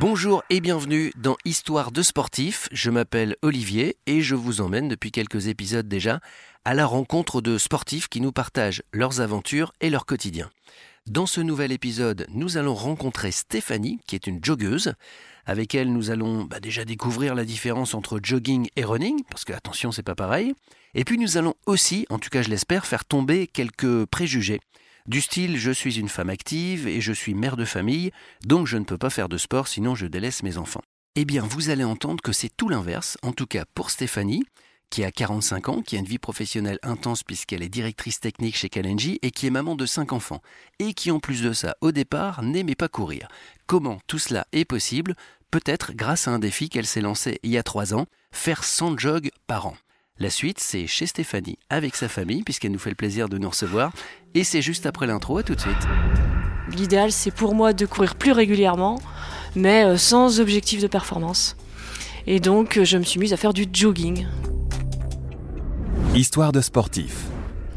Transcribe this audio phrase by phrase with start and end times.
[0.00, 2.66] Bonjour et bienvenue dans Histoire de sportif.
[2.72, 6.20] Je m'appelle Olivier et je vous emmène depuis quelques épisodes déjà
[6.64, 10.48] à la rencontre de sportifs qui nous partagent leurs aventures et leur quotidien.
[11.06, 14.94] Dans ce nouvel épisode, nous allons rencontrer Stéphanie, qui est une joggeuse.
[15.44, 19.52] Avec elle, nous allons bah, déjà découvrir la différence entre jogging et running, parce que
[19.52, 20.54] attention, c'est pas pareil.
[20.94, 24.60] Et puis nous allons aussi, en tout cas je l'espère, faire tomber quelques préjugés.
[25.06, 28.12] Du style je suis une femme active et je suis mère de famille,
[28.44, 30.82] donc je ne peux pas faire de sport sinon je délaisse mes enfants.
[31.16, 34.44] Eh bien, vous allez entendre que c'est tout l'inverse, en tout cas pour Stéphanie,
[34.90, 38.68] qui a 45 ans, qui a une vie professionnelle intense puisqu'elle est directrice technique chez
[38.68, 40.40] Kalenji et qui est maman de 5 enfants,
[40.78, 43.26] et qui en plus de ça, au départ, n'aimait pas courir.
[43.66, 45.16] Comment tout cela est possible?
[45.50, 48.98] Peut-être grâce à un défi qu'elle s'est lancé il y a 3 ans, faire 100
[48.98, 49.76] jogs par an.
[50.22, 53.48] La suite, c'est chez Stéphanie, avec sa famille, puisqu'elle nous fait le plaisir de nous
[53.48, 53.90] recevoir.
[54.34, 55.74] Et c'est juste après l'intro, à tout de suite.
[56.68, 59.00] L'idéal, c'est pour moi de courir plus régulièrement,
[59.56, 61.56] mais euh, sans objectif de performance.
[62.28, 64.28] Et donc, euh, je me suis mise à faire du jogging.
[66.14, 67.24] Histoire de sportif.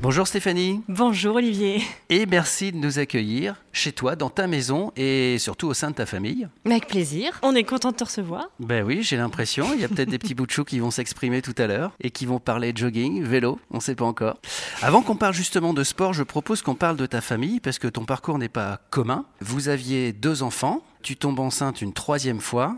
[0.06, 0.84] Bonjour Stéphanie.
[0.88, 1.82] Bonjour Olivier.
[2.10, 5.96] Et merci de nous accueillir chez toi, dans ta maison et surtout au sein de
[5.96, 6.48] ta famille.
[6.64, 7.40] Avec plaisir.
[7.42, 8.52] On est content de te recevoir.
[8.60, 9.66] Ben oui, j'ai l'impression.
[9.74, 11.92] Il y a peut-être des petits bouts de chou qui vont s'exprimer tout à l'heure
[12.00, 14.38] et qui vont parler jogging, vélo, on ne sait pas encore.
[14.84, 17.88] Avant qu'on parle justement de sport, je propose qu'on parle de ta famille parce que
[17.88, 19.26] ton parcours n'est pas commun.
[19.42, 22.78] Vous aviez deux enfants, tu tombes enceinte une troisième fois.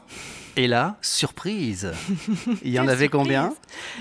[0.57, 1.93] Et là, surprise
[2.63, 3.53] Il y en avait combien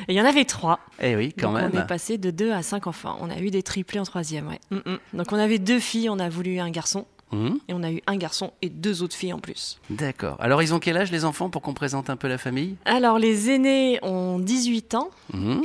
[0.09, 0.81] Il y en avait trois.
[1.01, 1.71] Eh oui, quand Donc même.
[1.75, 3.19] On est passé de deux à cinq enfants.
[3.21, 4.59] On a eu des triplés en troisième, ouais.
[4.71, 4.99] Mm, mm.
[5.19, 7.07] Donc on avait deux filles, on a voulu un garçon.
[7.33, 9.81] Hum, Et on a eu un garçon et deux autres filles en plus.
[9.91, 10.37] D'accord.
[10.41, 12.77] Alors, ils ont quel âge les enfants pour qu'on présente un peu la famille?
[12.85, 15.11] Alors les aînés ont 18 ans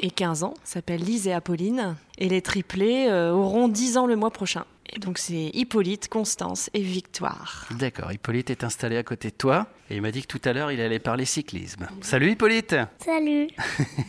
[0.01, 1.95] et 15 ans, s'appellent Lise et Apolline.
[2.17, 4.65] Et les triplés euh, auront 10 ans le mois prochain.
[4.93, 7.67] Et donc c'est Hippolyte, Constance et Victoire.
[7.79, 8.11] D'accord.
[8.11, 10.71] Hippolyte est installé à côté de toi et il m'a dit que tout à l'heure,
[10.71, 11.87] il allait parler cyclisme.
[12.01, 13.47] Salut Hippolyte Salut.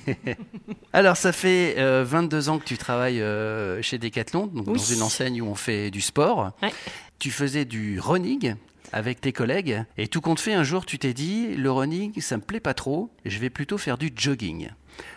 [0.92, 4.74] Alors, ça fait euh, 22 ans que tu travailles euh, chez Decathlon, donc Oui.
[4.78, 6.52] dans une enseigne où on fait du sport.
[6.62, 6.72] Ouais.
[7.18, 8.54] Tu faisais du running
[8.92, 12.36] avec tes collègues et tout compte fait, un jour, tu t'es dit, le running, ça
[12.36, 14.68] me plaît pas trop, je vais plutôt faire du jogging.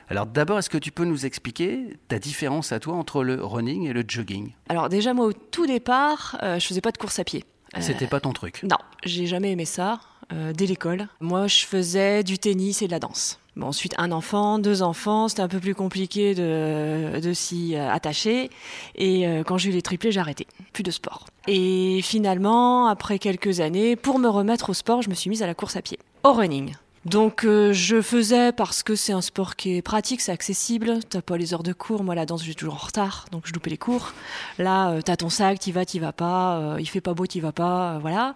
[0.10, 3.88] Alors d'abord, est-ce que tu peux nous expliquer ta différence à toi entre le running
[3.88, 4.52] et le jogging?
[4.70, 7.44] Alors déjà moi au tout départ, euh, je faisais pas de course à pied.
[7.76, 8.64] Euh, C'était pas ton truc?
[8.64, 10.00] Non, j'ai jamais aimé ça
[10.32, 11.08] euh, dès l'école.
[11.20, 13.40] Moi, je faisais du tennis et de la danse.
[13.58, 17.90] Bon, ensuite, un enfant, deux enfants, c'était un peu plus compliqué de, de s'y euh,
[17.92, 18.50] attacher.
[18.96, 20.48] Et euh, quand j'ai eu les triplés, j'ai arrêté.
[20.74, 21.26] Plus de sport.
[21.48, 25.48] Et finalement, après quelques années, pour me remettre au sport, je me suis mise à
[25.48, 26.74] la course à pied, au running.
[27.06, 31.02] Donc euh, je faisais parce que c'est un sport qui est pratique, c'est accessible.
[31.08, 32.04] T'as pas les heures de cours.
[32.04, 34.12] Moi la danse, je suis toujours en retard, donc je loupais les cours.
[34.58, 36.58] Là, euh, t'as ton sac, t'y vas, t'y vas pas.
[36.58, 37.94] euh, il fait pas beau, t'y vas pas.
[37.94, 38.34] euh, voilà.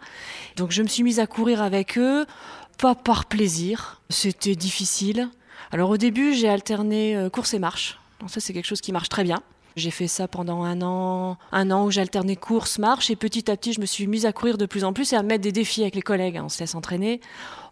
[0.55, 2.27] Donc je me suis mise à courir avec eux,
[2.77, 4.01] pas par plaisir.
[4.11, 5.29] C'était difficile.
[5.71, 7.97] Alors au début, j'ai alterné course et marche.
[8.19, 9.41] Donc ça, c'est quelque chose qui marche très bien.
[9.79, 13.55] J'ai fait ça pendant un an, un an où j'alternais course, marche, et petit à
[13.57, 15.51] petit, je me suis mise à courir de plus en plus et à mettre des
[15.51, 16.37] défis avec les collègues.
[16.37, 16.43] hein.
[16.45, 17.21] On se laisse entraîner.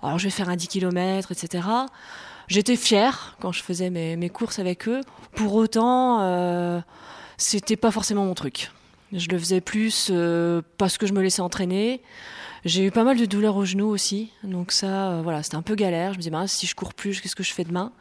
[0.02, 1.68] Alors, je vais faire un 10 km, etc.
[2.48, 5.02] J'étais fière quand je faisais mes, mes courses avec eux.
[5.36, 6.80] Pour autant, euh,
[7.38, 8.72] c'était pas forcément mon truc.
[9.12, 12.02] Je le faisais plus euh, parce que je me laissais entraîner.
[12.66, 15.62] J'ai eu pas mal de douleurs aux genoux aussi, donc ça, euh, voilà, c'était un
[15.62, 16.14] peu galère.
[16.14, 17.92] Je me disais, bah, si je cours plus, qu'est-ce que je fais demain?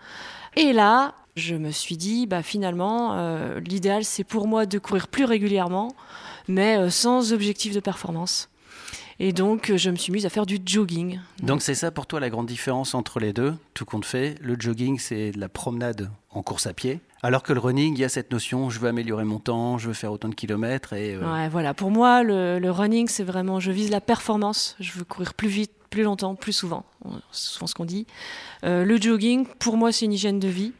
[0.56, 5.06] Et là, je me suis dit, bah, finalement, euh, l'idéal, c'est pour moi de courir
[5.08, 5.94] plus régulièrement,
[6.48, 8.48] mais euh, sans objectif de performance.
[9.18, 11.20] Et donc, euh, je me suis mise à faire du jogging.
[11.42, 14.34] Donc c'est ça pour toi la grande différence entre les deux, tout compte fait?
[14.42, 18.00] Le jogging, c'est de la promenade en course à pied, alors que le running, il
[18.00, 20.92] y a cette notion, je veux améliorer mon temps, je veux faire autant de kilomètres
[20.92, 21.14] et...
[21.14, 21.72] euh, Ouais, voilà.
[21.72, 24.76] Pour moi, le, le running, c'est vraiment, je vise la performance.
[24.80, 26.84] Je veux courir plus vite, plus longtemps, plus souvent.
[27.32, 28.06] C'est souvent ce qu'on dit.
[28.64, 30.72] Euh, le jogging, pour moi, c'est une hygiène de vie.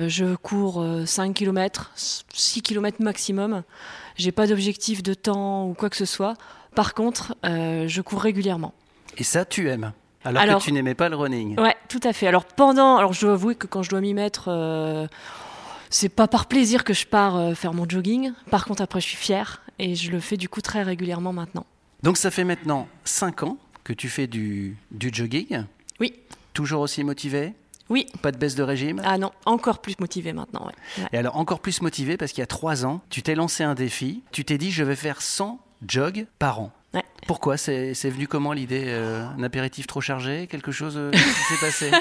[0.00, 3.62] Euh, Je cours euh, 5 km, 6 km maximum.
[4.16, 6.34] J'ai pas d'objectif de temps ou quoi que ce soit.
[6.74, 8.72] Par contre, euh, je cours régulièrement.
[9.18, 9.92] Et ça, tu aimes
[10.24, 11.58] alors, Alors- que tu n'aimais pas le running.
[11.60, 12.26] Ouais, tout à fait.
[12.28, 15.06] Alors pendant, alors je dois avouer que quand je dois m'y mettre, euh,
[15.90, 18.32] c'est pas par plaisir que je pars euh, faire mon jogging.
[18.50, 21.66] Par contre, après, je suis fière et je le fais du coup très régulièrement maintenant.
[22.02, 25.64] Donc ça fait maintenant 5 ans que tu fais du, du jogging.
[26.00, 26.14] Oui.
[26.54, 27.52] Toujours aussi motivé?
[27.88, 28.06] Oui.
[28.22, 29.00] Pas de baisse de régime?
[29.04, 30.66] Ah non, encore plus motivée maintenant.
[30.66, 31.02] Ouais.
[31.02, 31.08] Ouais.
[31.12, 33.74] Et alors encore plus motivé parce qu'il y a 3 ans, tu t'es lancé un
[33.74, 34.22] défi.
[34.32, 36.72] Tu t'es dit, je vais faire 100 jogs par an.
[36.94, 37.02] Ouais.
[37.26, 37.56] Pourquoi?
[37.56, 41.60] C'est c'est venu comment l'idée euh, Un apéritif trop chargé Quelque chose euh, qui s'est
[41.60, 41.90] passé?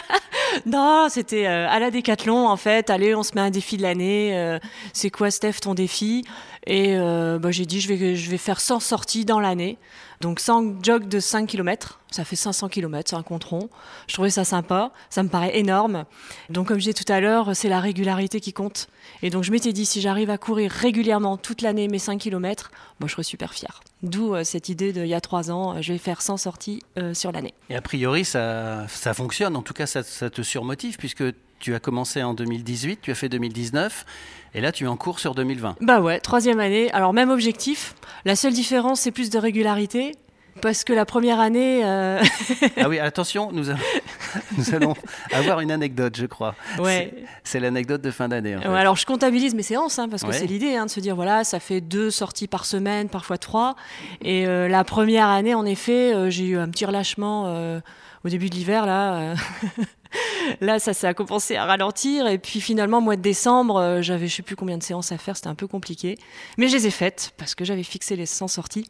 [0.66, 2.90] Non, c'était euh, à la Décathlon en fait.
[2.90, 4.60] Allez, on se met un défi de l'année.
[4.92, 6.26] c'est quoi, Steph, ton défi?
[6.68, 9.78] Et euh, bah, j'ai dit, je vais, je vais faire 100 sorties dans l'année.
[10.22, 13.70] Donc sans jog de 5 km, ça fait 500 km, c'est un compte rond.
[14.08, 16.06] Je trouvais ça sympa, ça me paraît énorme.
[16.52, 18.88] Donc comme je disais tout à l'heure, c'est la régularité qui compte.
[19.24, 22.70] Et donc je m'étais dit, si j'arrive à courir régulièrement toute l'année mes 5 km,
[23.00, 23.82] moi je serais super fière.
[24.04, 26.38] D'où euh, cette idée de, il y a 3 ans, euh, je vais faire 100
[26.38, 27.56] sorties euh, sur l'année.
[27.72, 31.24] Et a priori, ça, ça fonctionne, en tout cas ça, ça te surmotive, puisque
[31.62, 34.06] tu as commencé en 2018, tu as fait 2019,
[34.54, 35.78] et là tu es en cours sur 2020.
[35.80, 36.92] Bah ouais, troisième année.
[36.92, 37.96] Alors même objectif.
[38.26, 40.14] La seule différence, c'est plus de régularité.
[40.60, 41.82] Parce que la première année.
[41.86, 42.22] Euh...
[42.78, 43.76] ah oui, attention, nous, a...
[44.58, 44.96] nous, allons
[45.32, 46.56] avoir une anecdote, je crois.
[46.78, 47.14] Ouais.
[47.46, 48.58] C'est l'anecdote de fin d'année.
[48.58, 50.34] Ouais, alors je comptabilise mes séances, hein, parce que ouais.
[50.34, 53.76] c'est l'idée hein, de se dire voilà, ça fait deux sorties par semaine, parfois trois.
[54.22, 57.82] Et euh, la première année, en effet, euh, j'ai eu un petit relâchement
[58.26, 59.34] au début de l'hiver, là.
[60.62, 62.28] là, ça, ça a commencé à ralentir.
[62.28, 65.18] Et puis finalement, mois de décembre, euh, j'avais je sais plus combien de séances à
[65.18, 66.18] faire, c'était un peu compliqué.
[66.58, 68.88] Mais je les ai faites parce que j'avais fixé les 100 sorties.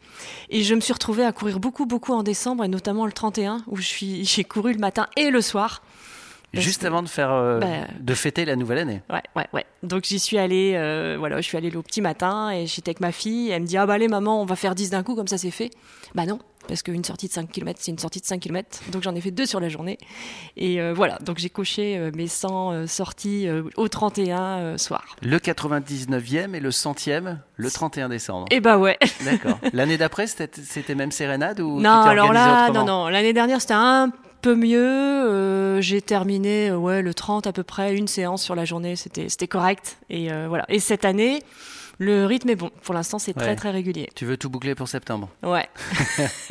[0.50, 3.64] Et je me suis retrouvée à courir beaucoup, beaucoup en décembre, et notamment le 31,
[3.68, 5.82] où j'ai couru le matin et le soir.
[6.54, 9.02] Juste avant de faire, euh, bah, de fêter la nouvelle année.
[9.10, 9.66] Ouais, ouais, ouais.
[9.84, 13.00] Donc j'y suis allée, euh, voilà, je suis allée le petit matin et j'étais avec
[13.00, 13.50] ma fille.
[13.50, 15.28] Et elle me dit ah bah allez maman, on va faire 10 d'un coup comme
[15.28, 15.70] ça c'est fait.
[16.14, 16.40] Bah non,
[16.72, 18.80] parce qu'une sortie de 5 km, c'est une sortie de 5 km.
[18.94, 19.98] Donc j'en ai fait deux sur la journée.
[20.56, 25.04] Et euh, voilà, donc j'ai coché euh, mes 100 euh, sorties au 31 soir.
[25.22, 28.46] Le 99e et le 100e le 31 décembre.
[28.52, 28.98] Et bah ouais.
[29.26, 29.60] D'accord.
[29.74, 33.10] L'année d'après, c'était même sérénade ou Non, alors là, non, non.
[33.10, 34.10] L'année dernière, c'était un
[34.42, 34.80] peu mieux.
[34.80, 39.48] Euh, j'ai terminé ouais, le 30 à peu près, une séance sur la journée, c'était
[39.48, 39.98] correct.
[40.10, 40.66] Et euh, voilà.
[40.70, 41.44] Et cette année,
[42.02, 42.72] le rythme est bon.
[42.82, 43.44] Pour l'instant, c'est ouais.
[43.44, 44.10] très très régulier.
[44.16, 45.70] Tu veux tout boucler pour septembre Ouais.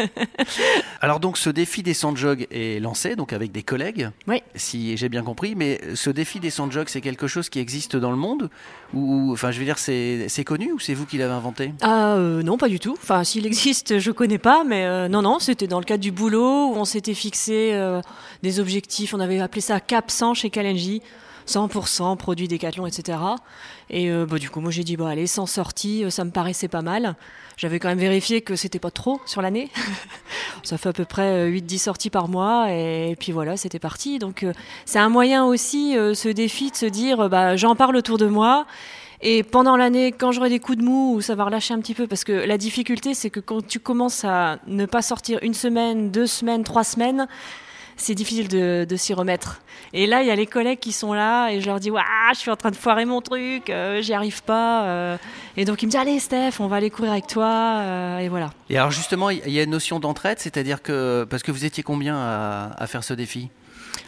[1.01, 4.11] Alors donc ce défi des 100 jog est lancé donc avec des collègues.
[4.29, 4.45] Oui.
[4.55, 7.97] Si j'ai bien compris, mais ce défi des 100 jog, c'est quelque chose qui existe
[7.97, 8.49] dans le monde
[8.95, 11.75] ou enfin je veux dire c'est connu ou c'est vous qui l'avez inventé?
[11.81, 12.97] Ah euh, non, pas du tout.
[13.03, 16.13] Enfin s'il existe, je connais pas, mais euh, non non, c'était dans le cadre du
[16.13, 18.01] boulot où on s'était fixé euh,
[18.45, 19.15] des objectifs.
[19.15, 21.03] On avait appelé ça Cap 100 chez Kalenji.
[21.51, 23.19] 100% produits Décathlon, etc.
[23.89, 26.69] Et euh, bah, du coup, moi j'ai dit, bon, allez, 100 sorties, ça me paraissait
[26.69, 27.17] pas mal.
[27.57, 29.69] J'avais quand même vérifié que c'était pas trop sur l'année.
[30.63, 32.71] ça fait à peu près 8-10 sorties par mois.
[32.71, 34.19] Et, puis voilà, c'était parti.
[34.19, 34.53] Donc euh,
[34.85, 38.27] c'est un moyen aussi, euh, ce défi, de se dire, bah, j'en parle autour de
[38.27, 38.67] moi.
[39.23, 42.07] Et pendant l'année, quand j'aurai des coups de mou, ça va relâcher un petit peu,
[42.07, 46.11] parce que la difficulté, c'est que quand tu commences à ne pas sortir une semaine,
[46.11, 47.29] deux semaines, trois semaines,
[48.01, 49.61] c'est difficile de, de s'y remettre.
[49.93, 51.91] Et là, il y a les collègues qui sont là et je leur dis,
[52.33, 54.85] je suis en train de foirer mon truc, euh, j'y arrive pas.
[54.85, 55.17] Euh.
[55.57, 57.49] Et donc, ils me disent, allez, Steph, on va aller courir avec toi.
[57.49, 58.51] Euh, et voilà.
[58.69, 61.83] Et alors, justement, il y a une notion d'entraide, c'est-à-dire que, parce que vous étiez
[61.83, 63.51] combien à faire ce défi?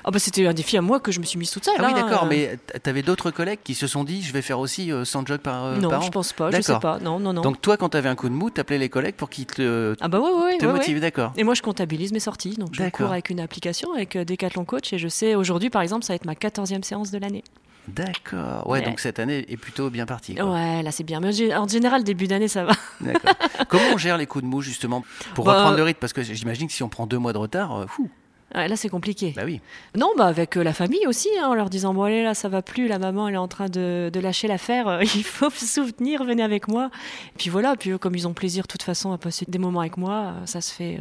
[0.04, 1.74] Oh bah c'était un défi à moi que je me suis mise toute seule.
[1.78, 2.02] Ah oui, hein.
[2.02, 5.26] d'accord, mais tu avais d'autres collègues qui se sont dit je vais faire aussi 100
[5.26, 6.98] jogs par, non, par an je pense pas, je sais pas.
[6.98, 7.42] Non, non, non.
[7.42, 9.46] Donc toi, quand tu avais un coup de mou, tu appelais les collègues pour qu'ils
[9.46, 11.32] te, ah bah ouais, ouais, te ouais, motivent, d'accord.
[11.36, 12.56] Et moi, je comptabilise mes sorties.
[12.56, 16.04] Donc je cours avec une application, avec Decathlon Coach, et je sais aujourd'hui, par exemple,
[16.04, 17.44] ça va être ma 14e séance de l'année.
[17.88, 18.66] D'accord.
[18.68, 20.34] Ouais, ouais, donc cette année est plutôt bien partie.
[20.34, 20.52] Quoi.
[20.52, 21.20] Ouais, là c'est bien.
[21.20, 22.72] Mais en général, début d'année, ça va.
[23.00, 23.32] D'accord.
[23.68, 25.98] Comment on gère les coups de mou justement pour bah, reprendre le rythme?
[25.98, 28.08] Parce que j'imagine que si on prend deux mois de retard, euh, fou.
[28.54, 29.32] Ouais, là, c'est compliqué.
[29.34, 29.60] Bah oui.
[29.96, 32.48] Non, bah avec euh, la famille aussi, hein, en leur disant bon allez là, ça
[32.48, 35.50] va plus, la maman elle est en train de, de lâcher l'affaire, euh, il faut
[35.50, 36.90] se soutenir, venez avec moi.
[37.28, 39.80] Et puis voilà, puis comme ils ont plaisir de toute façon à passer des moments
[39.80, 41.00] avec moi, euh, ça se fait,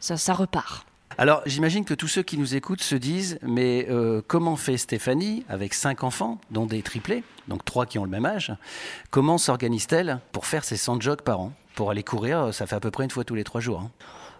[0.00, 0.86] ça, ça repart.
[1.18, 5.44] Alors j'imagine que tous ceux qui nous écoutent se disent mais euh, comment fait Stéphanie
[5.48, 8.52] avec cinq enfants, dont des triplés, donc trois qui ont le même âge,
[9.10, 11.52] comment s'organise-t-elle pour faire ses 100 jogs par an?
[11.74, 13.80] Pour aller courir, ça fait à peu près une fois tous les trois jours.
[13.80, 13.90] Hein.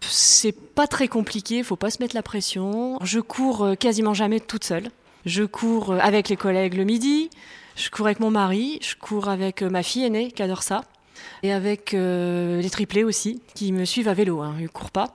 [0.03, 2.99] C'est pas très compliqué, faut pas se mettre la pression.
[3.03, 4.91] Je cours quasiment jamais toute seule.
[5.25, 7.31] Je cours avec les collègues le midi,
[7.77, 10.83] je cours avec mon mari, je cours avec ma fille aînée qui adore ça,
[11.43, 15.15] et avec euh, les triplés aussi, qui me suivent à vélo, hein, ils courent pas.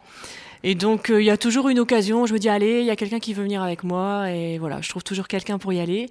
[0.64, 2.90] Et donc il euh, y a toujours une occasion, je me dis allez, il y
[2.90, 5.80] a quelqu'un qui veut venir avec moi, et voilà, je trouve toujours quelqu'un pour y
[5.80, 6.10] aller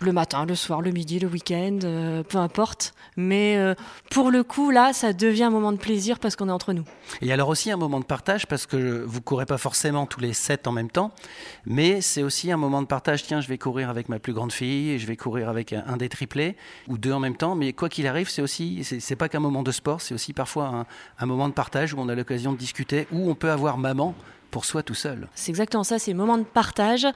[0.00, 2.94] le matin, le soir, le midi, le week-end, euh, peu importe.
[3.16, 3.74] Mais euh,
[4.10, 6.84] pour le coup, là, ça devient un moment de plaisir parce qu'on est entre nous.
[7.20, 10.32] Et alors aussi un moment de partage parce que vous courez pas forcément tous les
[10.32, 11.12] sept en même temps,
[11.66, 13.24] mais c'est aussi un moment de partage.
[13.24, 15.96] Tiens, je vais courir avec ma plus grande fille, et je vais courir avec un,
[15.96, 17.54] des triplés ou deux en même temps.
[17.54, 20.66] Mais quoi qu'il arrive, c'est aussi, c'est pas qu'un moment de sport, c'est aussi parfois
[20.66, 20.86] un,
[21.18, 24.14] un moment de partage où on a l'occasion de discuter, où on peut avoir maman
[24.50, 25.28] pour soi tout seul.
[25.34, 27.06] C'est exactement ça, c'est le moment de partage.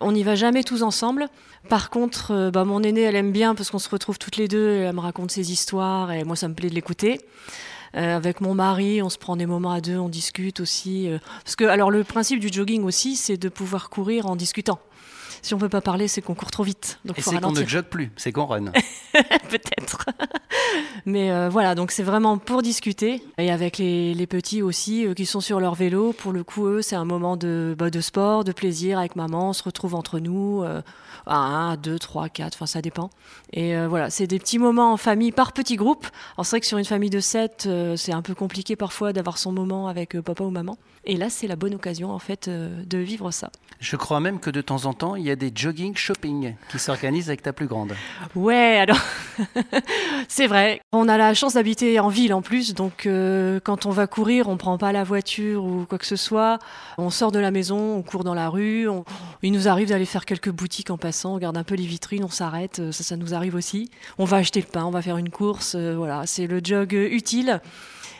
[0.00, 1.28] On n'y va jamais tous ensemble.
[1.68, 4.48] Par contre, euh, bah, mon aînée, elle aime bien parce qu'on se retrouve toutes les
[4.48, 7.20] deux, elle me raconte ses histoires et moi, ça me plaît de l'écouter.
[7.96, 11.08] Euh, avec mon mari, on se prend des moments à deux, on discute aussi.
[11.08, 14.80] Euh, parce que, alors, le principe du jogging aussi, c'est de pouvoir courir en discutant.
[15.44, 16.98] Si on peut pas parler, c'est qu'on court trop vite.
[17.04, 18.64] Donc et c'est qu'on ne jogue plus, c'est qu'on run.
[19.50, 20.06] Peut-être.
[21.04, 23.22] Mais euh, voilà, donc c'est vraiment pour discuter.
[23.36, 26.66] Et avec les, les petits aussi, euh, qui sont sur leur vélo, pour le coup,
[26.66, 29.50] eux, c'est un moment de, bah, de sport, de plaisir avec maman.
[29.50, 30.80] On se retrouve entre nous, euh,
[31.26, 33.10] à 1, 2, 3, 4, enfin ça dépend.
[33.52, 36.06] Et euh, voilà, c'est des petits moments en famille par petits groupes.
[36.36, 39.12] Alors c'est vrai que sur une famille de 7, euh, c'est un peu compliqué parfois
[39.12, 40.78] d'avoir son moment avec papa ou maman.
[41.04, 43.50] Et là, c'est la bonne occasion en fait de vivre ça.
[43.80, 46.78] Je crois même que de temps en temps, il y a des jogging shopping qui
[46.78, 47.94] s'organisent avec ta plus grande.
[48.34, 48.98] Ouais, alors
[50.28, 50.80] c'est vrai.
[50.92, 54.48] On a la chance d'habiter en ville en plus, donc euh, quand on va courir,
[54.48, 56.58] on prend pas la voiture ou quoi que ce soit.
[56.98, 58.86] On sort de la maison, on court dans la rue.
[59.42, 61.32] Il nous arrive d'aller faire quelques boutiques en passant.
[61.32, 62.78] On regarde un peu les vitrines, on s'arrête.
[62.80, 63.90] euh, Ça, nous arrive aussi.
[64.18, 65.74] On va acheter le pain, on va faire une course.
[65.76, 67.60] euh, voilà, c'est le jog utile.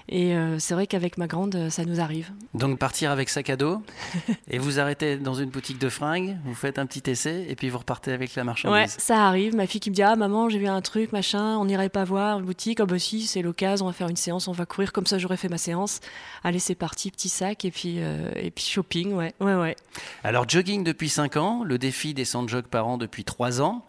[0.08, 2.30] Et euh, c'est vrai qu'avec ma grande, euh, ça nous arrive.
[2.52, 3.82] Donc partir avec sac à dos
[4.50, 7.70] et vous arrêtez dans une boutique de fringues, vous faites un petit essai et puis
[7.70, 8.96] vous repartez avec la Ouais, marchandise.
[8.98, 9.56] ça arrive.
[9.56, 12.04] Ma fille qui me dit Ah, maman, j'ai vu un truc, machin, on n'irait pas
[12.04, 12.80] voir une boutique.
[12.80, 14.92] Ah, bah si, c'est l'occasion, on va faire une séance, on va courir.
[14.92, 16.00] Comme ça, j'aurais fait ma séance.
[16.42, 19.32] Allez, c'est parti, petit sac et puis, euh, et puis shopping, ouais.
[19.40, 19.74] Ouais, ouais.
[20.22, 23.86] Alors jogging depuis 5 ans, le défi des 100 jogs par an depuis 3 ans.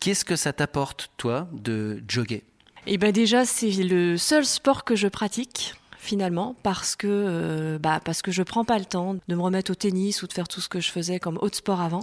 [0.00, 2.44] Qu'est-ce que ça t'apporte, toi, de jogger?
[2.86, 7.98] Et ben déjà, c'est le seul sport que je pratique finalement parce que euh, bah,
[8.04, 10.46] parce que je prends pas le temps de me remettre au tennis ou de faire
[10.46, 12.02] tout ce que je faisais comme autre sport avant.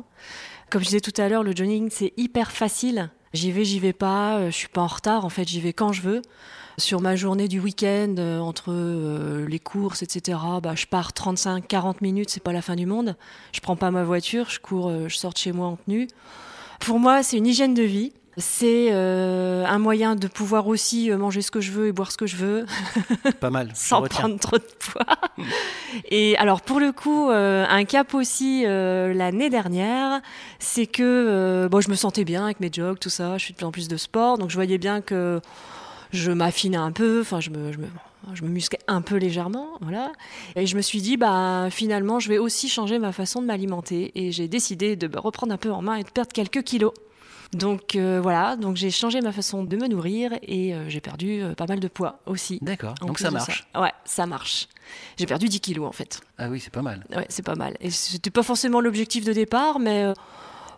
[0.72, 3.12] Comme je disais tout à l'heure, le jogging c'est hyper facile.
[3.34, 5.72] J'y vais, j'y vais pas, euh, je suis pas en retard en fait, j'y vais
[5.72, 6.22] quand je veux.
[6.80, 8.74] Sur ma journée du week-end, euh, entre
[9.48, 13.16] les courses, etc., bah, je pars 35-40 minutes, c'est pas la fin du monde.
[13.52, 16.08] Je prends pas ma voiture, je cours, je sors de chez moi en tenue.
[16.80, 18.14] Pour moi, c'est une hygiène de vie.
[18.42, 22.12] C'est euh, un moyen de pouvoir aussi euh, manger ce que je veux et boire
[22.12, 22.66] ce que je veux
[23.40, 23.72] Pas mal.
[23.76, 25.06] sans prendre trop de poids.
[26.10, 30.22] et alors pour le coup, euh, un cap aussi euh, l'année dernière,
[30.60, 33.38] c'est que bon, je me sentais bien avec mes jogs, tout ça.
[33.38, 35.40] Je fais de plus en plus de sport, donc je voyais bien que
[36.12, 37.22] je m'affinais un peu.
[37.22, 37.88] Enfin, je me, je me
[38.34, 40.12] je me musquais un peu légèrement, voilà.
[40.56, 44.12] Et je me suis dit, bah finalement, je vais aussi changer ma façon de m'alimenter.
[44.16, 46.94] Et j'ai décidé de me reprendre un peu en main et de perdre quelques kilos.
[47.54, 51.42] Donc euh, voilà, donc j'ai changé ma façon de me nourrir et euh, j'ai perdu
[51.42, 52.60] euh, pas mal de poids aussi.
[52.62, 53.68] D'accord, donc ça marche.
[53.76, 54.70] Ouais, ça marche.
[55.18, 56.22] J'ai perdu 10 kilos en fait.
[56.38, 57.06] Ah oui, c'est pas mal.
[57.16, 57.76] Ouais, c'est pas mal.
[57.82, 60.14] Et c'était pas forcément l'objectif de départ, mais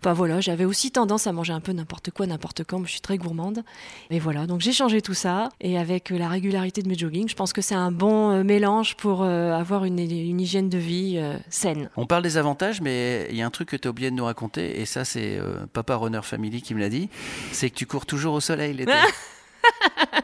[0.03, 2.83] bah voilà, j'avais aussi tendance à manger un peu n'importe quoi, n'importe quand.
[2.85, 3.63] Je suis très gourmande.
[4.09, 5.49] Et voilà, donc j'ai changé tout ça.
[5.61, 8.43] Et avec euh, la régularité de mes joggings, je pense que c'est un bon euh,
[8.43, 11.89] mélange pour euh, avoir une, une hygiène de vie euh, saine.
[11.95, 14.15] On parle des avantages, mais il y a un truc que tu as oublié de
[14.15, 17.09] nous raconter, et ça, c'est euh, Papa Runner Family qui me l'a dit
[17.53, 18.91] c'est que tu cours toujours au soleil l'été.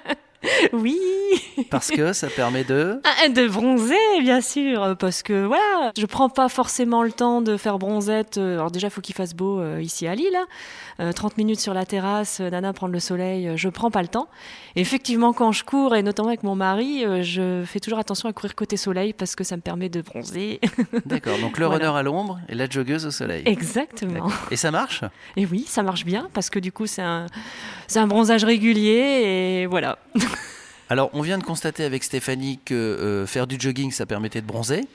[0.73, 0.97] oui
[1.69, 3.01] parce que ça permet de.
[3.03, 7.57] Ah, De bronzer, bien sûr, parce que voilà, je prends pas forcément le temps de
[7.57, 8.37] faire bronzette.
[8.37, 10.35] euh, Alors déjà, il faut qu'il fasse beau euh, ici à Lille.
[10.35, 10.47] hein.
[11.01, 14.07] Euh, 30 minutes sur la terrasse, euh, nana prendre le soleil, je prends pas le
[14.07, 14.27] temps.
[14.75, 18.33] Et effectivement, quand je cours, et notamment avec mon mari, je fais toujours attention à
[18.33, 20.59] courir côté soleil parce que ça me permet de bronzer.
[21.05, 21.87] D'accord, donc le Voilà.
[21.91, 23.43] runner à l'ombre et la joggeuse au soleil.
[23.45, 24.29] Exactement.
[24.51, 25.03] Et ça marche?
[25.37, 27.27] Et oui, ça marche bien parce que du coup, c'est un,
[27.87, 29.99] c'est un bronzage régulier et voilà.
[30.91, 34.47] Alors, on vient de constater avec Stéphanie que euh, faire du jogging, ça permettait de
[34.47, 34.87] bronzer.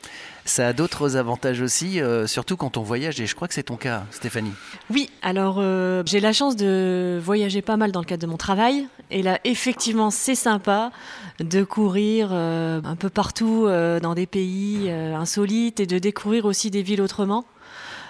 [0.45, 3.63] Ça a d'autres avantages aussi, euh, surtout quand on voyage, et je crois que c'est
[3.63, 4.53] ton cas, Stéphanie.
[4.91, 8.37] Oui, alors euh, j'ai la chance de voyager pas mal dans le cadre de mon
[8.37, 8.89] travail.
[9.13, 10.91] Et là, effectivement, c'est sympa
[11.39, 13.69] de courir un peu partout
[14.03, 17.45] dans des pays insolites et de découvrir aussi des villes autrement.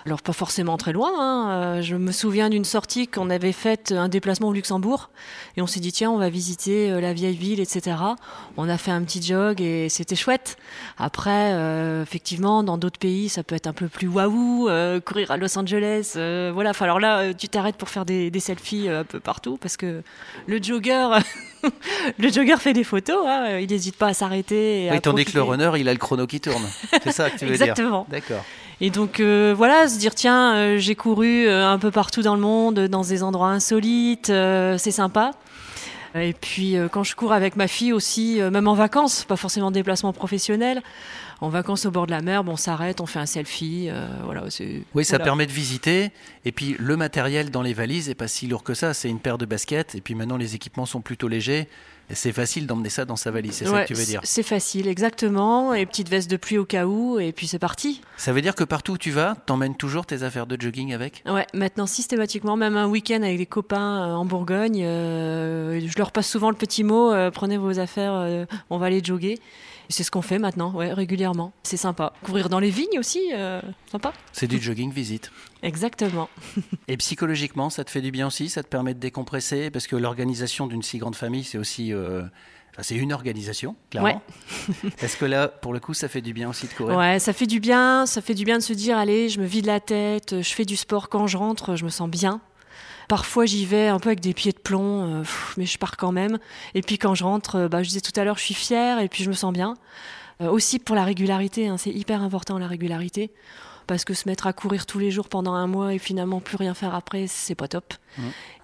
[0.07, 1.13] Alors pas forcément très loin.
[1.19, 1.51] hein.
[1.79, 5.09] Euh, Je me souviens d'une sortie qu'on avait faite, un déplacement au Luxembourg,
[5.57, 7.97] et on s'est dit tiens on va visiter euh, la vieille ville, etc.
[8.59, 10.59] On a fait un petit jog et c'était chouette.
[10.99, 14.69] Après, euh, effectivement, dans d'autres pays, ça peut être un peu plus waouh,
[15.07, 16.71] courir à Los Angeles, euh, voilà.
[16.71, 20.03] Enfin, alors là, tu t'arrêtes pour faire des, des selfies un peu partout parce que
[20.47, 21.09] le jogger,
[22.19, 23.25] le jogger fait des photos.
[23.27, 24.89] hein, il n'hésite pas à s'arrêter.
[24.93, 26.65] Oui, tandis que le runner, il a le chrono qui tourne.
[27.03, 28.07] C'est ça que tu veux Exactement.
[28.11, 28.45] dire D'accord.
[28.81, 32.35] Et donc euh, voilà, se dire tiens, euh, j'ai couru euh, un peu partout dans
[32.35, 35.33] le monde, dans des endroits insolites, c'est sympa.
[36.17, 39.71] Et puis quand je cours avec ma fille aussi, même en vacances, pas forcément en
[39.73, 40.81] déplacement professionnel,
[41.41, 43.91] en vacances au bord de la mer, bon, on s'arrête, on fait un selfie,
[44.23, 44.45] voilà.
[44.95, 45.25] Oui, ça voilà.
[45.25, 46.13] permet de visiter.
[46.45, 48.95] Et puis, le matériel dans les valises n'est pas si lourd que ça.
[48.95, 49.97] C'est une paire de baskets.
[49.97, 51.67] Et puis maintenant, les équipements sont plutôt légers.
[52.11, 53.55] C'est facile d'emmener ça dans sa valise.
[53.55, 55.73] C'est ça que tu veux dire C'est facile, exactement.
[55.75, 58.01] Et petite veste de pluie au cas où, et puis c'est parti.
[58.17, 61.23] Ça veut dire que partout où tu vas, t'emmènes toujours tes affaires de jogging avec?
[61.27, 66.13] Ouais, maintenant systématiquement, même un week-end avec des copains euh, en Bourgogne, euh, je leur
[66.13, 69.39] passe souvent le petit mot euh, prenez vos affaires, euh, on va aller jogger.
[69.89, 71.53] C'est ce qu'on fait maintenant, ouais, régulièrement.
[71.63, 72.13] C'est sympa.
[72.23, 73.61] Courir dans les vignes aussi, euh,
[73.91, 74.13] sympa.
[74.33, 75.31] C'est du jogging visite.
[75.63, 76.29] Exactement.
[76.89, 79.71] Et psychologiquement, ça te fait du bien aussi Ça te permet de décompresser?
[79.71, 81.93] Parce que l'organisation d'une si grande famille, c'est aussi.
[81.93, 82.23] euh,
[82.73, 84.23] enfin, c'est une organisation, clairement.
[85.03, 86.97] Est-ce que là, pour le coup, ça fait du bien aussi de courir?
[86.97, 88.07] Ouais, ça fait du bien.
[88.07, 90.65] Ça fait du bien de se dire, allez, je me vide la tête, je fais
[90.65, 92.41] du sport quand je rentre, je me sens bien.
[93.09, 95.97] Parfois, j'y vais un peu avec des pieds de plomb, euh, pff, mais je pars
[95.97, 96.39] quand même.
[96.75, 98.99] Et puis quand je rentre, euh, bah, je disais tout à l'heure, je suis fière
[98.99, 99.77] et puis je me sens bien.
[100.41, 103.31] Euh, aussi pour la régularité, hein, c'est hyper important la régularité.
[103.87, 106.57] Parce que se mettre à courir tous les jours pendant un mois et finalement plus
[106.57, 107.93] rien faire après, c'est pas top.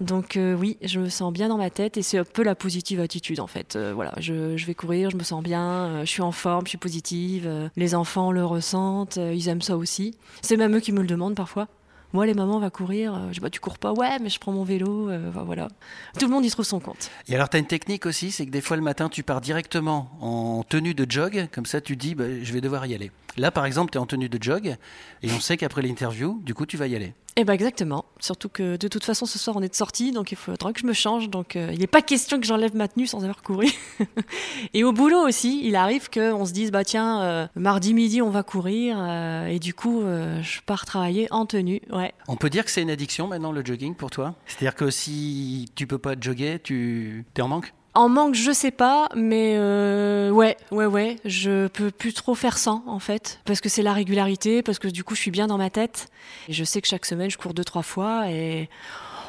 [0.00, 2.54] Donc euh, oui, je me sens bien dans ma tête et c'est un peu la
[2.54, 3.76] positive attitude en fait.
[3.76, 6.64] Euh, voilà, je, je vais courir, je me sens bien, euh, je suis en forme,
[6.64, 7.70] je suis positive.
[7.76, 10.14] les enfants le ressentent, ils aiment ça aussi.
[10.40, 11.68] C'est même eux qui me le demandent parfois.
[12.12, 13.14] Moi, les mamans, va courir.
[13.14, 15.08] Euh, Je dis, bah, tu cours pas Ouais, mais je prends mon vélo.
[15.10, 15.68] euh, voilà.
[16.18, 17.10] Tout le monde y trouve son compte.
[17.28, 19.40] Et alors, tu as une technique aussi, c'est que des fois le matin, tu pars
[19.40, 23.10] directement en tenue de jog, comme ça tu dis, bah, je vais devoir y aller.
[23.36, 24.76] Là, par exemple, tu es en tenue de jog,
[25.22, 27.14] et on sait qu'après l'interview, du coup, tu vas y aller.
[27.36, 28.04] Eh ben exactement.
[28.18, 30.80] Surtout que de toute façon, ce soir, on est de sortie, donc il faudra que
[30.80, 31.30] je me change.
[31.30, 33.68] Donc euh, il n'est pas question que j'enlève ma tenue sans avoir couru.
[34.74, 38.30] et au boulot aussi, il arrive qu'on se dise, bah tiens, euh, mardi midi, on
[38.30, 38.96] va courir.
[38.98, 41.80] euh, et du coup, je pars travailler en tenue.
[41.92, 42.12] Ouais.
[42.26, 44.34] On peut dire que c'est une addiction maintenant, le jogging, pour toi?
[44.46, 47.72] C'est-à-dire que si tu peux pas jogger, tu es en manque?
[47.94, 52.56] En manque, je sais pas, mais euh, ouais, ouais, ouais, je peux plus trop faire
[52.56, 55.48] sans en fait, parce que c'est la régularité, parce que du coup, je suis bien
[55.48, 56.06] dans ma tête.
[56.48, 58.30] Et je sais que chaque semaine, je cours deux, trois fois.
[58.30, 58.68] Et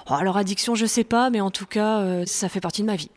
[0.10, 2.88] Oh, alors addiction, je sais pas, mais en tout cas, euh, ça fait partie de
[2.88, 3.10] ma vie.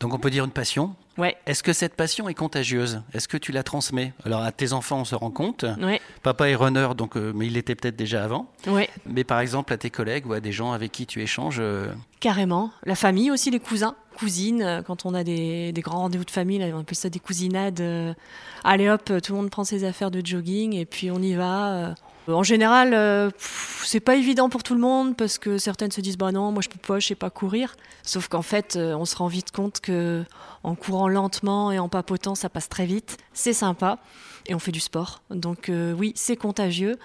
[0.00, 0.94] Donc on peut dire une passion.
[1.16, 3.02] Ouais, Est-ce que cette passion est contagieuse?
[3.12, 4.12] Est-ce que tu la transmets?
[4.24, 5.64] Alors à tes enfants, on se rend compte.
[5.82, 8.46] ouais, Papa est runner, donc, euh, mais il l'était peut-être déjà avant.
[8.68, 11.60] ouais, Mais par exemple, à tes collègues ou à des gens avec qui tu échanges,
[12.20, 12.70] carrément.
[12.84, 14.62] La famille aussi, les cousins, cousines.
[14.62, 17.80] euh, Quand on a des, grands rendez-vous de famille, on appelle ça des cousinades.
[17.80, 18.14] euh,
[18.64, 21.72] allez hop, tout le monde prend ses affaires de jogging et puis on y va.
[21.74, 21.94] euh.
[22.30, 23.30] En général, euh,
[23.84, 26.60] c'est pas évident pour tout le monde parce que certaines se disent bah non, moi
[26.62, 27.74] je peux pas, je sais pas courir.
[28.02, 30.24] Sauf qu'en fait, euh, on se rend vite compte que
[30.62, 33.16] en courant lentement et en papotant, ça passe très vite.
[33.32, 33.98] C'est sympa
[34.48, 35.22] et on fait du sport.
[35.30, 36.96] Donc euh, oui, c'est contagieux.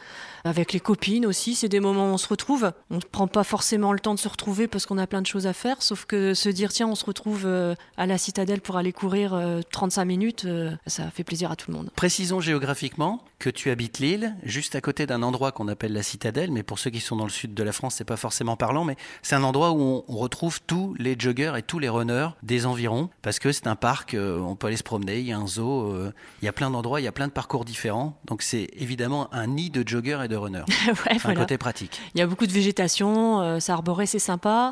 [0.45, 2.73] Avec les copines aussi, c'est des moments où on se retrouve.
[2.89, 5.27] On ne prend pas forcément le temps de se retrouver parce qu'on a plein de
[5.27, 8.59] choses à faire, sauf que se dire tiens, on se retrouve euh, à la citadelle
[8.59, 11.91] pour aller courir euh, 35 minutes, euh, ça fait plaisir à tout le monde.
[11.95, 16.51] Précisons géographiquement que tu habites Lille, juste à côté d'un endroit qu'on appelle la Citadelle,
[16.51, 18.83] mais pour ceux qui sont dans le sud de la France, c'est pas forcément parlant,
[18.83, 22.65] mais c'est un endroit où on, retrouve tous les joggers et tous les runners des
[22.65, 25.47] environs, parce que c'est un parc, on peut aller se promener, il y a un
[25.47, 25.93] zoo,
[26.41, 29.27] il y a plein d'endroits, il y a plein de parcours différents, donc c'est évidemment
[29.33, 30.63] un nid de joggers et de runners.
[30.87, 31.99] ouais, Un côté pratique.
[32.15, 34.71] Il y a beaucoup de végétation, euh, ça arboré, c'est sympa.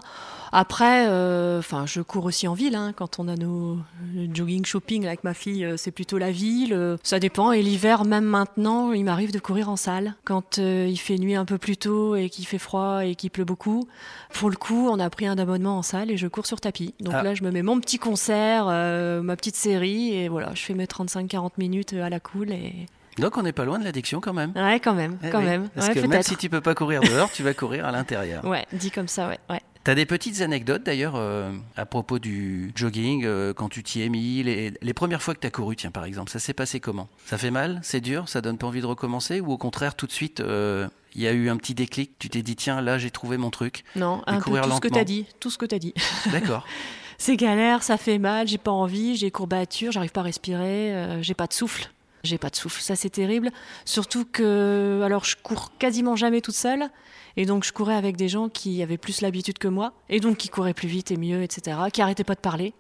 [0.53, 2.75] Après, euh, je cours aussi en ville.
[2.75, 3.77] hein, quand on a nos
[4.13, 6.73] le jogging shopping avec ma fille, euh, c'est plutôt la ville.
[6.73, 7.53] euh, ça dépend.
[7.53, 11.35] Et l'hiver, même maintenant, il m'arrive de courir en salle quand euh, il fait nuit
[11.35, 13.87] un peu plus tôt et qu'il fait froid et qu'il pleut beaucoup.
[14.33, 16.93] Pour le coup, on a pris un abonnement en salle et je cours sur tapis.
[16.99, 17.23] Donc Ah.
[17.23, 20.73] là, je me mets mon petit concert, euh, ma petite série et voilà, je fais
[20.73, 22.85] mes 35-40 minutes à la cool et
[23.17, 24.51] Donc on n'est pas loin de l'addiction quand même.
[24.55, 25.69] ouais, quand même, Eh quand oui, même.
[25.69, 28.43] Parce Ouais, que même si tu peux pas courir dehors, tu vas courir à l'intérieur.
[28.45, 29.61] Ouais, dit comme ça, ouais, ouais.
[29.83, 34.09] T'as des petites anecdotes d'ailleurs euh, à propos du jogging, euh, quand tu t'y es
[34.09, 37.09] mis, les, les premières fois que t'as couru, tiens par exemple, ça s'est passé comment?
[37.25, 37.79] Ça fait mal?
[37.81, 38.29] C'est dur?
[38.29, 39.41] Ça donne pas envie de recommencer?
[39.41, 42.29] Ou au contraire, tout de suite, euh, il y a eu un petit déclic, tu
[42.29, 43.83] t'es dit, tiens, là j'ai trouvé mon truc.
[43.95, 44.97] Non, un peu tout ce que lentement.
[44.99, 45.95] t'as dit, tout ce que t'as dit.
[46.31, 46.65] D'accord.
[47.17, 51.33] C'est galère, ça fait mal, j'ai pas envie, j'ai courbatures, j'arrive pas à respirer, j'ai
[51.35, 51.91] pas de souffle.
[52.23, 53.49] J'ai pas de souffle, ça c'est terrible.
[53.85, 56.89] Surtout que, alors je cours quasiment jamais toute seule,
[57.37, 60.37] et donc je courais avec des gens qui avaient plus l'habitude que moi, et donc
[60.37, 62.73] qui couraient plus vite et mieux, etc., qui arrêtaient pas de parler.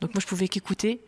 [0.00, 1.00] Donc moi je pouvais qu'écouter,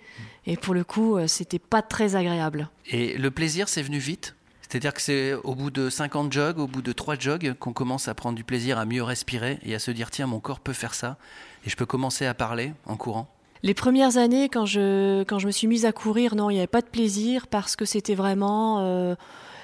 [0.46, 2.70] et pour le coup euh, c'était pas très agréable.
[2.86, 4.34] Et le plaisir, c'est venu vite?
[4.62, 8.08] C'est-à-dire que c'est au bout de 50 jogs, au bout de 3 jogs, qu'on commence
[8.08, 10.72] à prendre du plaisir à mieux respirer et à se dire tiens, mon corps peut
[10.72, 11.18] faire ça
[11.66, 13.30] et je peux commencer à parler en courant?
[13.64, 16.58] Les premières années, quand je, quand je me suis mise à courir, non, il n'y
[16.58, 19.14] avait pas de plaisir parce que c'était vraiment euh,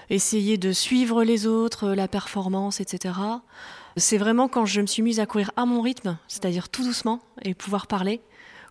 [0.08, 3.12] essayer de suivre les autres, la performance, etc.
[3.98, 7.20] C'est vraiment quand je me suis mise à courir à mon rythme, c'est-à-dire tout doucement
[7.42, 8.22] et pouvoir parler,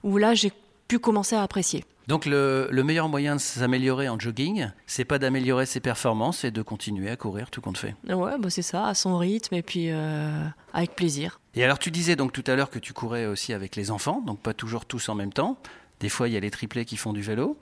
[0.02, 0.52] où là j'ai
[0.88, 1.86] pu commencer à apprécier.
[2.08, 6.50] Donc le, le meilleur moyen de s'améliorer en jogging, c'est pas d'améliorer ses performances, c'est
[6.50, 7.94] de continuer à courir tout compte fait.
[8.08, 11.40] Ouais, bah c'est ça, à son rythme et puis euh, avec plaisir.
[11.60, 14.24] Et alors tu disais donc tout à l'heure que tu courais aussi avec les enfants,
[14.26, 15.58] donc pas toujours tous en même temps.
[16.00, 17.58] Des fois, il y a les triplés qui font du vélo.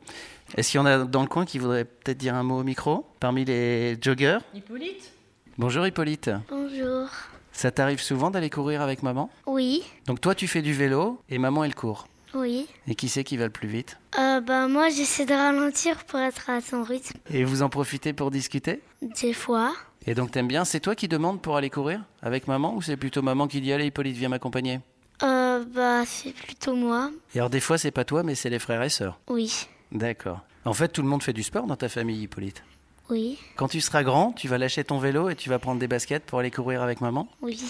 [0.55, 2.63] Est-ce qu'il y en a dans le coin qui voudraient peut-être dire un mot au
[2.63, 5.11] micro parmi les joggers Hippolyte
[5.57, 6.29] Bonjour Hippolyte.
[6.47, 7.09] Bonjour.
[7.51, 9.31] Ça t'arrive souvent d'aller courir avec maman?
[9.47, 12.07] Oui, Donc toi, tu fais du vélo et maman, elle court.
[12.35, 12.67] Oui.
[12.87, 13.97] Et qui c'est qui va le plus vite?
[14.19, 17.17] Euh, bah, moi, j'essaie de ralentir pour être à son rythme.
[17.31, 18.79] Et vous en profitez pour discuter?
[19.01, 19.73] Des fois.
[20.07, 22.97] Et donc t'aimes bien C'est toi qui demandes pour aller courir avec maman ou c'est
[22.97, 24.79] plutôt maman qui dit allez Hippolyte viens m'accompagner?
[25.23, 27.11] Euh, bah, c'est plutôt moi.
[27.35, 29.19] Et alors des fois c'est pas toi mais c'est les frères et sœurs.
[29.29, 29.67] Oui.
[29.91, 30.39] D'accord.
[30.65, 32.63] En fait tout le monde fait du sport dans ta famille Hippolyte.
[33.09, 33.37] Oui.
[33.55, 36.23] Quand tu seras grand, tu vas lâcher ton vélo et tu vas prendre des baskets
[36.25, 37.27] pour aller courir avec maman?
[37.41, 37.61] Oui.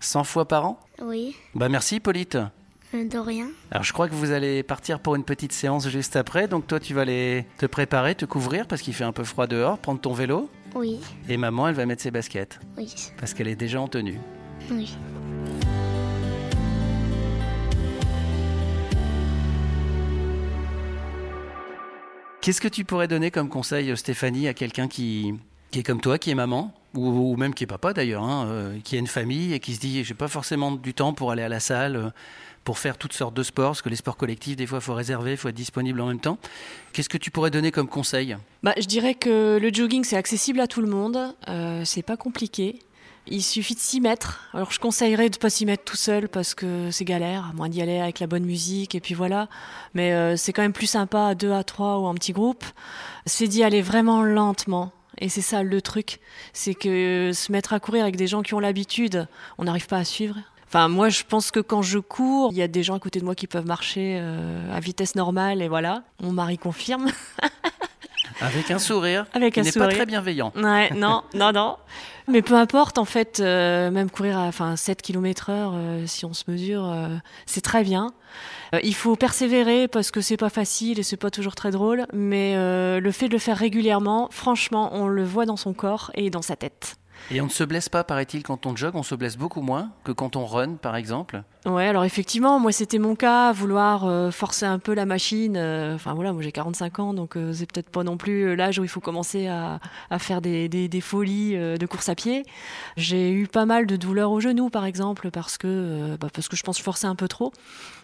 [0.00, 0.80] 100 fois par an?
[1.02, 1.34] Oui.
[1.54, 2.36] Bah merci Hippolyte.
[2.94, 3.48] Euh, De rien.
[3.70, 6.80] Alors je crois que vous allez partir pour une petite séance juste après, donc toi
[6.80, 10.00] tu vas aller te préparer, te couvrir parce qu'il fait un peu froid dehors, prendre
[10.00, 10.98] ton vélo Oui.
[11.28, 12.94] et maman elle va mettre ses baskets Oui.
[13.18, 14.18] parce qu'elle est déjà en tenue.
[14.70, 14.96] Oui.
[22.40, 25.34] Qu'est-ce que tu pourrais donner comme conseil Stéphanie à quelqu'un qui,
[25.70, 26.72] qui est comme toi, qui est maman?
[26.94, 29.80] Ou, même qui est papa d'ailleurs, hein, euh, qui a une famille et qui se
[29.80, 32.10] dit j'ai pas forcément du temps pour aller à la salle, euh,
[32.64, 34.94] pour faire toutes sortes de sports, parce que les sports collectifs des fois il faut
[34.94, 36.38] réserver, il faut être disponible en même temps.
[36.92, 38.36] Qu'est-ce que tu pourrais donner comme conseil?
[38.62, 42.16] Bah, je dirais que le jogging c'est accessible à tout le monde, euh, c'est pas
[42.16, 42.80] compliqué.
[43.26, 44.48] Il suffit de s'y mettre.
[44.54, 47.68] Alors je conseillerais de pas s'y mettre tout seul parce que c'est galère, à moins
[47.68, 49.48] d'y aller avec la bonne musique et puis voilà.
[49.94, 52.64] Mais euh, c'est quand même plus sympa à deux, à trois ou en petit groupe.
[53.26, 54.92] C'est d'y aller vraiment lentement.
[55.20, 56.18] Et c'est ça le truc,
[56.52, 59.28] c'est que se mettre à courir avec des gens qui ont l'habitude,
[59.58, 60.36] on n'arrive pas à suivre.
[60.66, 63.18] Enfin, moi, je pense que quand je cours, il y a des gens à côté
[63.18, 66.04] de moi qui peuvent marcher euh, à vitesse normale, et voilà.
[66.22, 67.10] Mon mari confirme.
[68.40, 69.88] Avec un sourire Avec qui un n'est sourire.
[69.88, 70.52] pas très bienveillant.
[70.56, 71.76] Ouais, non, non, non.
[72.28, 76.24] Mais peu importe, en fait, euh, même courir à enfin, 7 km heure, euh, si
[76.24, 77.08] on se mesure, euh,
[77.46, 78.12] c'est très bien.
[78.74, 82.06] Euh, il faut persévérer parce que c'est pas facile et c'est pas toujours très drôle,
[82.12, 86.12] mais euh, le fait de le faire régulièrement, franchement, on le voit dans son corps
[86.14, 86.96] et dans sa tête.
[87.30, 89.90] Et on ne se blesse pas, paraît-il, quand on jogue, on se blesse beaucoup moins
[90.04, 91.42] que quand on run, par exemple.
[91.66, 95.58] Ouais, alors effectivement, moi c'était mon cas, vouloir euh, forcer un peu la machine.
[95.58, 98.54] euh, Enfin voilà, moi j'ai 45 ans, donc euh, c'est peut-être pas non plus euh,
[98.54, 99.78] l'âge où il faut commencer à,
[100.18, 102.44] faire des, folies de course à pied.
[102.96, 106.56] J'ai eu pas mal de douleurs au genou, par exemple, parce que bah, parce que
[106.56, 107.52] je pense forçais un peu trop.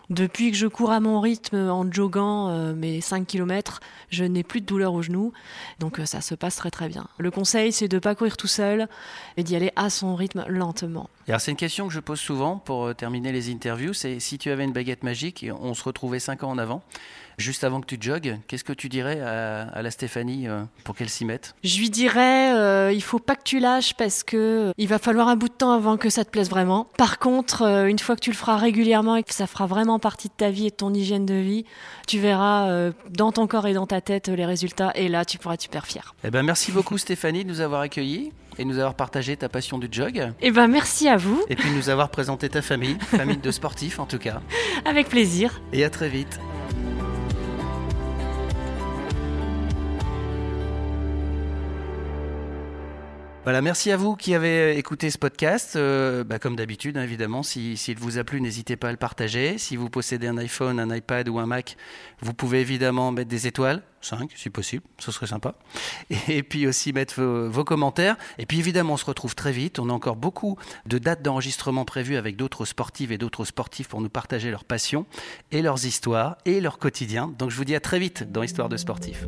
[0.09, 4.61] Depuis que je cours à mon rythme en joguant mes 5 km, je n'ai plus
[4.61, 5.33] de douleur au genou,
[5.81, 7.09] donc ça se passe très très bien.
[7.19, 8.89] Le conseil, c'est de pas courir tout seul
[9.37, 11.09] et d'y aller à son rythme lentement.
[11.29, 14.39] Alors c'est une question que je pose souvent pour euh, terminer les interviews, c'est si
[14.39, 16.83] tu avais une baguette magique et on se retrouvait cinq ans en avant,
[17.37, 20.95] juste avant que tu jogues, qu'est-ce que tu dirais à, à la Stéphanie euh, pour
[20.95, 21.55] qu'elle s'y mette?
[21.65, 24.99] Je lui dirais, euh, il faut pas que tu lâches parce que euh, il va
[24.99, 26.87] falloir un bout de temps avant que ça te plaise vraiment.
[26.97, 29.99] Par contre, euh, une fois que tu le feras régulièrement et que ça fera vraiment
[29.99, 31.65] partie de ta vie et de ton hygiène de vie,
[32.07, 35.55] tu verras dans ton corps et dans ta tête les résultats et là, tu pourras
[35.55, 36.15] être super fier.
[36.25, 39.79] Eh ben merci beaucoup Stéphanie de nous avoir accueillis et nous avoir partagé ta passion
[39.79, 43.37] du jog Eh ben, merci à vous, et puis nous avoir présenté ta famille, famille
[43.37, 44.41] de sportifs en tout cas.
[44.85, 45.61] avec plaisir.
[45.73, 46.39] Et à très vite.
[53.47, 55.77] Voilà, merci à vous qui avez écouté ce podcast.
[55.77, 58.97] Euh, bah, comme d'habitude, hein, évidemment, si- s'il vous a plu, n'hésitez pas à le
[58.97, 59.57] partager.
[59.57, 61.77] Si vous possédez un iPhone, un iPad ou un Mac,
[62.23, 65.55] vous pouvez évidemment mettre des étoiles, 5 si possible, ce serait sympa.
[66.29, 68.17] Et puis aussi mettre vos, vos commentaires.
[68.39, 69.79] Et puis évidemment, on se retrouve très vite.
[69.79, 74.01] On a encore beaucoup de dates d'enregistrement prévues avec d'autres sportives et d'autres sportifs pour
[74.01, 75.07] nous partager leurs passions
[75.53, 77.33] et leurs histoires et leur quotidien.
[77.39, 79.25] Donc je vous dis à très vite dans Histoire de sportifs.